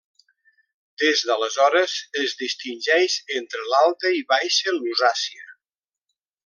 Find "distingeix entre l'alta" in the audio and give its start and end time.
2.41-4.17